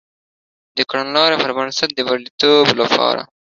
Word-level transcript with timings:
د 0.77 0.79
کړنلاري 0.89 1.37
پر 1.41 1.51
بنسټ 1.57 1.89
د 1.93 1.99
بریالیتوب 2.07 2.67
لپاره 2.81 3.21